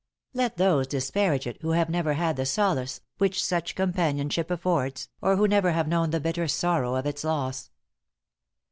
Let 0.33 0.57
those 0.57 0.87
disparage 0.87 1.45
it 1.45 1.61
who 1.61 1.73
have 1.73 1.87
never 1.87 2.13
had 2.13 2.35
the 2.35 2.43
solace 2.47 3.01
which 3.19 3.45
such 3.45 3.75
companionship 3.75 4.49
affords, 4.49 5.09
or 5.21 5.35
who 5.35 5.47
never 5.47 5.73
have 5.73 5.87
known 5.87 6.09
the 6.09 6.19
bitter 6.19 6.47
sorrow 6.47 6.95
of 6.95 7.05
its 7.05 7.23
loss. 7.23 7.69